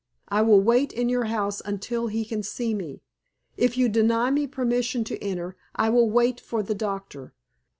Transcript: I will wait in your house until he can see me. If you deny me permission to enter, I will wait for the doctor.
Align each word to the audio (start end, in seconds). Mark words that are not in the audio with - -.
I 0.29 0.41
will 0.41 0.59
wait 0.63 0.91
in 0.93 1.09
your 1.09 1.25
house 1.25 1.61
until 1.63 2.07
he 2.07 2.25
can 2.25 2.41
see 2.41 2.73
me. 2.73 3.03
If 3.55 3.77
you 3.77 3.87
deny 3.87 4.31
me 4.31 4.47
permission 4.47 5.03
to 5.03 5.23
enter, 5.23 5.55
I 5.75 5.91
will 5.91 6.09
wait 6.09 6.39
for 6.39 6.63
the 6.63 6.73
doctor. 6.73 7.35